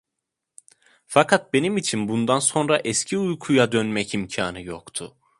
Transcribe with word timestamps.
Fakat 1.05 1.53
benim 1.53 1.77
için 1.77 2.07
bundan 2.07 2.39
sonra 2.39 2.77
eski 2.83 3.17
uykuya 3.17 3.71
dönmek 3.71 4.13
imkânı 4.13 4.61
yoktu. 4.61 5.15